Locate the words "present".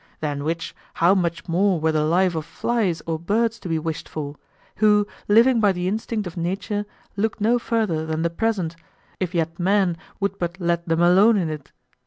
8.31-8.75